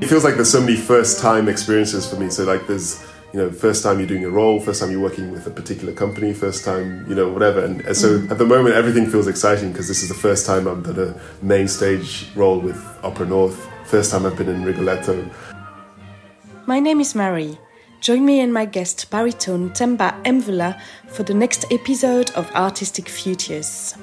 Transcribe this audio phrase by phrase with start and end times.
[0.00, 2.30] It feels like there's so many first time experiences for me.
[2.30, 5.32] So like there's you know first time you're doing a role, first time you're working
[5.32, 7.64] with a particular company, first time you know whatever.
[7.64, 8.30] And, so mm.
[8.30, 11.44] at the moment everything feels exciting because this is the first time I've done a
[11.44, 13.68] main stage role with Opera North.
[13.86, 15.28] First time I've been in Rigoletto.
[16.66, 17.58] My name is Marie.
[18.00, 23.96] Join me and my guest baritone Themba Mvula for the next episode of Artistic Futures.